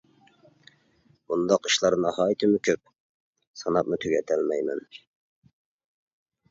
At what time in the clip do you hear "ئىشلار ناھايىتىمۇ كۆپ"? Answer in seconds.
1.69-2.91